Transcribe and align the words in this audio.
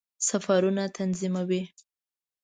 سفرونه 0.27 0.83
تنظیموي. 0.97 1.61